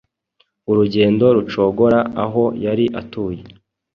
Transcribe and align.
urugendo 0.69 1.25
rucogora 1.35 1.99
aho 2.23 2.43
yari 2.65 2.85
atuye: 3.01 3.41